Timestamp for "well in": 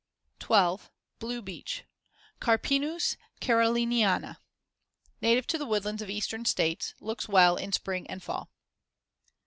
7.29-7.71